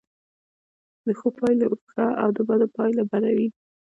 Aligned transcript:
د 1.05 1.07
ښو 1.19 1.27
پایله 1.39 1.65
ښه 1.91 2.05
او 2.23 2.29
د 2.37 2.39
بدو 2.47 2.67
پایله 2.77 3.03
بده 3.11 3.31
وي. 3.37 3.47